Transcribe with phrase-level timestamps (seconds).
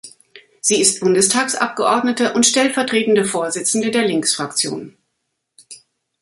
[0.61, 4.97] Sie ist Bundestagsabgeordnete und stellvertretende Vorsitzende der Linksfraktion.